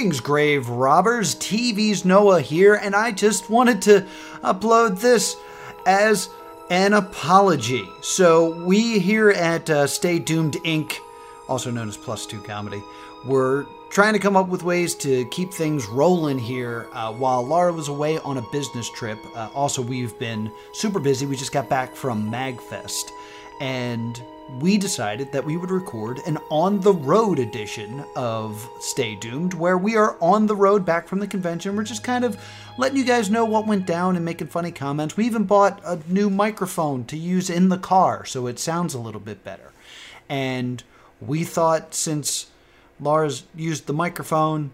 Greetings, 0.00 0.20
grave 0.20 0.68
robbers. 0.70 1.34
TV's 1.34 2.06
Noah 2.06 2.40
here, 2.40 2.74
and 2.74 2.96
I 2.96 3.12
just 3.12 3.50
wanted 3.50 3.82
to 3.82 4.06
upload 4.42 4.98
this 4.98 5.36
as 5.84 6.30
an 6.70 6.94
apology. 6.94 7.86
So, 8.00 8.64
we 8.64 8.98
here 8.98 9.28
at 9.28 9.68
uh, 9.68 9.86
Stay 9.86 10.18
Doomed 10.18 10.54
Inc., 10.64 10.96
also 11.50 11.70
known 11.70 11.88
as 11.88 11.96
Plus 11.96 12.24
Two 12.26 12.40
Comedy, 12.40 12.82
we're 13.26 13.66
trying 13.90 14.12
to 14.12 14.20
come 14.20 14.36
up 14.36 14.48
with 14.48 14.62
ways 14.62 14.94
to 14.94 15.24
keep 15.26 15.52
things 15.52 15.86
rolling 15.86 16.38
here 16.38 16.86
uh, 16.92 17.12
while 17.12 17.42
Laura 17.42 17.72
was 17.72 17.88
away 17.88 18.18
on 18.18 18.38
a 18.38 18.42
business 18.52 18.88
trip. 18.90 19.18
Uh, 19.34 19.50
also, 19.52 19.82
we've 19.82 20.16
been 20.18 20.50
super 20.72 21.00
busy. 21.00 21.26
We 21.26 21.36
just 21.36 21.52
got 21.52 21.68
back 21.68 21.94
from 21.96 22.30
MagFest, 22.30 23.10
and 23.60 24.22
we 24.60 24.78
decided 24.78 25.30
that 25.32 25.44
we 25.44 25.56
would 25.56 25.70
record 25.70 26.20
an 26.26 26.38
on 26.50 26.80
the 26.80 26.92
road 26.92 27.38
edition 27.38 28.04
of 28.16 28.68
Stay 28.80 29.16
Doomed, 29.16 29.54
where 29.54 29.76
we 29.76 29.96
are 29.96 30.16
on 30.20 30.46
the 30.46 30.56
road 30.56 30.84
back 30.84 31.08
from 31.08 31.18
the 31.18 31.26
convention. 31.26 31.76
We're 31.76 31.82
just 31.82 32.04
kind 32.04 32.24
of 32.24 32.40
letting 32.78 32.96
you 32.96 33.04
guys 33.04 33.28
know 33.28 33.44
what 33.44 33.66
went 33.66 33.86
down 33.86 34.16
and 34.16 34.24
making 34.24 34.48
funny 34.48 34.72
comments. 34.72 35.16
We 35.16 35.26
even 35.26 35.44
bought 35.44 35.80
a 35.84 35.98
new 36.08 36.30
microphone 36.30 37.04
to 37.06 37.16
use 37.16 37.50
in 37.50 37.68
the 37.68 37.78
car 37.78 38.24
so 38.24 38.46
it 38.46 38.58
sounds 38.58 38.94
a 38.94 38.98
little 39.00 39.20
bit 39.20 39.44
better. 39.44 39.72
And 40.28 40.82
we 41.20 41.44
thought 41.44 41.94
since 41.94 42.46
Lars 42.98 43.44
used 43.54 43.86
the 43.86 43.92
microphone 43.92 44.70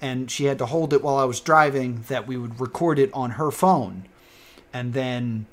and 0.00 0.30
she 0.30 0.44
had 0.44 0.58
to 0.58 0.66
hold 0.66 0.92
it 0.92 1.02
while 1.02 1.16
I 1.16 1.24
was 1.24 1.40
driving 1.40 2.04
that 2.08 2.26
we 2.26 2.36
would 2.36 2.60
record 2.60 2.98
it 2.98 3.12
on 3.12 3.32
her 3.32 3.50
phone. 3.50 4.06
And 4.72 4.94
then 4.94 5.46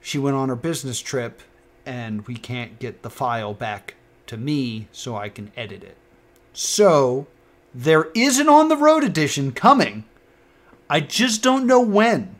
she 0.00 0.18
went 0.18 0.36
on 0.36 0.48
her 0.48 0.56
business 0.56 1.00
trip 1.00 1.42
and 1.84 2.26
we 2.26 2.34
can't 2.34 2.78
get 2.78 3.02
the 3.02 3.10
file 3.10 3.54
back 3.54 3.94
to 4.26 4.36
me 4.36 4.88
so 4.92 5.16
I 5.16 5.28
can 5.28 5.52
edit 5.56 5.82
it. 5.82 5.96
So, 6.52 7.26
there 7.74 8.08
is 8.14 8.38
an 8.38 8.48
on 8.48 8.68
the 8.68 8.76
road 8.76 9.04
edition 9.04 9.52
coming. 9.52 10.04
I 10.90 11.00
just 11.00 11.42
don't 11.42 11.66
know 11.66 11.80
when. 11.80 12.36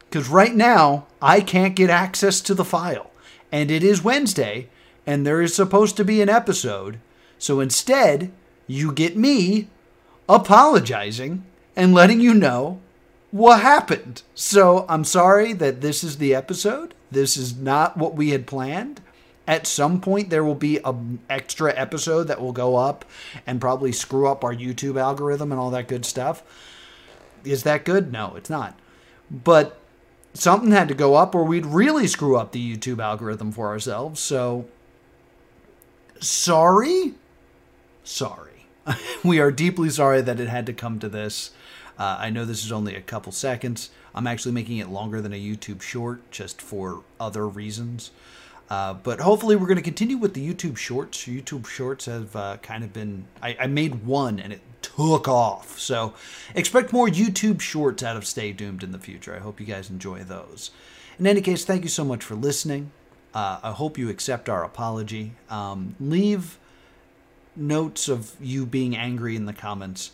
Because 0.00 0.28
right 0.28 0.54
now, 0.54 1.06
I 1.20 1.40
can't 1.40 1.74
get 1.74 1.90
access 1.90 2.40
to 2.42 2.54
the 2.54 2.64
file. 2.64 3.10
And 3.50 3.70
it 3.70 3.82
is 3.82 4.04
Wednesday, 4.04 4.68
and 5.06 5.26
there 5.26 5.42
is 5.42 5.54
supposed 5.54 5.96
to 5.96 6.04
be 6.04 6.20
an 6.22 6.28
episode. 6.28 6.98
So 7.38 7.60
instead, 7.60 8.32
you 8.66 8.92
get 8.92 9.16
me 9.16 9.68
apologizing 10.28 11.44
and 11.76 11.94
letting 11.94 12.20
you 12.20 12.34
know 12.34 12.80
what 13.30 13.60
happened. 13.60 14.22
So 14.34 14.86
I'm 14.88 15.04
sorry 15.04 15.52
that 15.54 15.80
this 15.80 16.04
is 16.04 16.18
the 16.18 16.34
episode. 16.34 16.94
This 17.10 17.36
is 17.36 17.56
not 17.56 17.96
what 17.96 18.14
we 18.14 18.30
had 18.30 18.46
planned. 18.46 19.00
At 19.46 19.66
some 19.66 20.00
point, 20.00 20.30
there 20.30 20.44
will 20.44 20.54
be 20.54 20.78
an 20.78 21.18
extra 21.28 21.74
episode 21.76 22.24
that 22.24 22.40
will 22.40 22.52
go 22.52 22.76
up 22.76 23.04
and 23.46 23.60
probably 23.60 23.92
screw 23.92 24.26
up 24.26 24.42
our 24.42 24.54
YouTube 24.54 24.98
algorithm 24.98 25.52
and 25.52 25.60
all 25.60 25.70
that 25.70 25.88
good 25.88 26.06
stuff. 26.06 26.42
Is 27.44 27.62
that 27.64 27.84
good? 27.84 28.10
No, 28.10 28.34
it's 28.36 28.48
not. 28.48 28.78
But 29.30 29.78
something 30.32 30.70
had 30.70 30.88
to 30.88 30.94
go 30.94 31.14
up 31.14 31.34
or 31.34 31.44
we'd 31.44 31.66
really 31.66 32.06
screw 32.06 32.36
up 32.36 32.52
the 32.52 32.76
YouTube 32.76 33.02
algorithm 33.02 33.52
for 33.52 33.68
ourselves. 33.68 34.20
So, 34.20 34.66
sorry. 36.20 37.14
Sorry. 38.02 38.66
we 39.24 39.38
are 39.38 39.50
deeply 39.50 39.90
sorry 39.90 40.20
that 40.20 40.40
it 40.40 40.48
had 40.48 40.66
to 40.66 40.72
come 40.72 40.98
to 40.98 41.08
this. 41.08 41.50
Uh, 41.98 42.16
I 42.18 42.30
know 42.30 42.44
this 42.44 42.64
is 42.64 42.72
only 42.72 42.94
a 42.94 43.00
couple 43.00 43.32
seconds. 43.32 43.90
I'm 44.14 44.26
actually 44.26 44.52
making 44.52 44.78
it 44.78 44.88
longer 44.88 45.20
than 45.20 45.32
a 45.32 45.40
YouTube 45.40 45.82
short 45.82 46.30
just 46.30 46.60
for 46.60 47.02
other 47.20 47.46
reasons. 47.46 48.10
Uh, 48.70 48.94
but 48.94 49.20
hopefully, 49.20 49.56
we're 49.56 49.66
going 49.66 49.76
to 49.76 49.82
continue 49.82 50.16
with 50.16 50.34
the 50.34 50.54
YouTube 50.54 50.76
shorts. 50.76 51.26
YouTube 51.26 51.66
shorts 51.66 52.06
have 52.06 52.34
uh, 52.34 52.56
kind 52.58 52.82
of 52.82 52.92
been. 52.92 53.26
I, 53.42 53.56
I, 53.60 53.66
made 53.66 54.06
one 54.06 54.40
and 54.40 54.52
it 54.52 54.62
took 54.80 55.28
off. 55.28 55.78
So 55.78 56.14
expect 56.54 56.92
more 56.92 57.06
YouTube 57.06 57.60
shorts 57.60 58.02
out 58.02 58.16
of 58.16 58.26
Stay 58.26 58.52
Doomed 58.52 58.82
in 58.82 58.92
the 58.92 58.98
future. 58.98 59.34
I 59.34 59.40
hope 59.40 59.60
you 59.60 59.66
guys 59.66 59.90
enjoy 59.90 60.24
those. 60.24 60.70
In 61.18 61.26
any 61.26 61.42
case, 61.42 61.64
thank 61.64 61.82
you 61.82 61.88
so 61.88 62.04
much 62.04 62.24
for 62.24 62.34
listening. 62.34 62.90
Uh, 63.34 63.58
I 63.62 63.72
hope 63.72 63.98
you 63.98 64.08
accept 64.08 64.48
our 64.48 64.64
apology. 64.64 65.32
Um, 65.50 65.96
leave 65.98 66.58
notes 67.56 68.08
of 68.08 68.32
you 68.40 68.64
being 68.64 68.96
angry 68.96 69.34
in 69.36 69.46
the 69.46 69.52
comments 69.52 70.12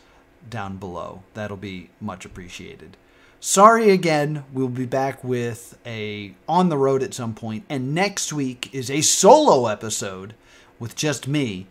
down 0.48 0.78
below. 0.78 1.22
That'll 1.34 1.56
be 1.56 1.90
much 2.00 2.24
appreciated. 2.24 2.96
Sorry 3.40 3.90
again. 3.90 4.44
We'll 4.52 4.68
be 4.68 4.86
back 4.86 5.22
with 5.24 5.78
a 5.86 6.34
on 6.48 6.68
the 6.68 6.76
road 6.76 7.02
at 7.02 7.14
some 7.14 7.34
point, 7.34 7.64
and 7.68 7.94
next 7.94 8.32
week 8.32 8.68
is 8.74 8.90
a 8.90 9.00
solo 9.00 9.66
episode 9.66 10.34
with 10.78 10.94
just 10.94 11.26
me, 11.28 11.66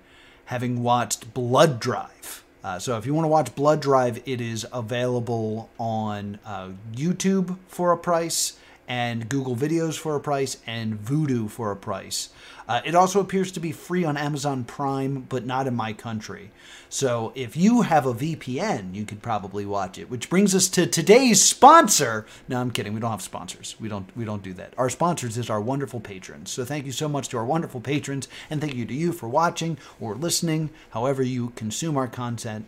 having 0.45 0.81
watched 0.81 1.33
Blood 1.33 1.79
Drive. 1.79 2.43
Uh, 2.63 2.77
so 2.77 2.97
if 2.97 3.05
you 3.05 3.13
want 3.13 3.25
to 3.25 3.29
watch 3.29 3.55
Blood 3.55 3.81
Drive, 3.81 4.21
it 4.25 4.41
is 4.41 4.65
available 4.73 5.69
on 5.79 6.39
uh, 6.45 6.69
YouTube 6.93 7.57
for 7.67 7.91
a 7.91 7.97
price 7.97 8.57
and 8.89 9.29
Google 9.29 9.55
Videos 9.55 9.97
for 9.97 10.15
a 10.15 10.19
price, 10.19 10.57
and 10.65 10.99
Vudu 10.99 11.49
for 11.49 11.71
a 11.71 11.75
price. 11.75 12.29
Uh, 12.67 12.81
it 12.83 12.95
also 12.95 13.19
appears 13.19 13.51
to 13.51 13.59
be 13.59 13.71
free 13.71 14.03
on 14.03 14.17
Amazon 14.17 14.63
Prime, 14.63 15.21
but 15.29 15.45
not 15.45 15.67
in 15.67 15.75
my 15.75 15.93
country. 15.93 16.51
So 16.89 17.31
if 17.35 17.55
you 17.55 17.83
have 17.83 18.07
a 18.07 18.13
VPN, 18.13 18.95
you 18.95 19.05
could 19.05 19.21
probably 19.21 19.65
watch 19.65 19.99
it. 19.99 20.09
Which 20.09 20.29
brings 20.29 20.55
us 20.55 20.67
to 20.69 20.87
today's 20.87 21.41
sponsor. 21.41 22.25
No, 22.47 22.59
I'm 22.59 22.71
kidding. 22.71 22.93
We 22.93 22.99
don't 22.99 23.11
have 23.11 23.21
sponsors. 23.21 23.75
We 23.79 23.89
don't. 23.89 24.09
We 24.17 24.25
don't 24.25 24.43
do 24.43 24.53
that. 24.53 24.73
Our 24.77 24.89
sponsors 24.89 25.37
is 25.37 25.49
our 25.49 25.61
wonderful 25.61 25.99
patrons. 25.99 26.49
So 26.49 26.65
thank 26.65 26.85
you 26.85 26.91
so 26.91 27.07
much 27.07 27.29
to 27.29 27.37
our 27.37 27.45
wonderful 27.45 27.81
patrons, 27.81 28.27
and 28.49 28.59
thank 28.59 28.73
you 28.73 28.85
to 28.85 28.93
you 28.93 29.11
for 29.11 29.29
watching 29.29 29.77
or 29.99 30.15
listening, 30.15 30.71
however 30.91 31.21
you 31.21 31.51
consume 31.51 31.95
our 31.95 32.07
content. 32.07 32.65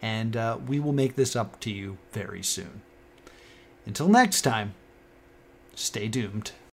And 0.00 0.36
uh, 0.36 0.58
we 0.64 0.78
will 0.78 0.92
make 0.92 1.16
this 1.16 1.34
up 1.34 1.58
to 1.60 1.70
you 1.70 1.98
very 2.12 2.42
soon. 2.42 2.82
Until 3.84 4.08
next 4.08 4.42
time. 4.42 4.74
Stay 5.78 6.08
doomed. 6.08 6.52